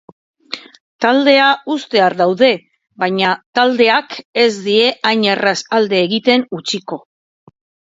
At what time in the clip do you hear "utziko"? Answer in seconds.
6.61-7.03